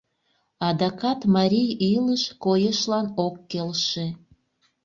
Адакат 0.67 1.19
марий 1.35 1.71
илыш 1.95 2.23
койышлан 2.43 3.07
ок 3.25 3.35
келше. 3.51 4.05